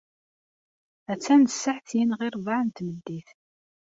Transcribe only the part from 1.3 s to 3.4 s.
d ssaɛtin ɣir rrbeɛ n tmeddit.